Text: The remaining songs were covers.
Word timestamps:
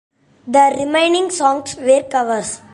The 0.47 0.77
remaining 0.79 1.29
songs 1.29 1.75
were 1.75 2.01
covers. 2.09 2.59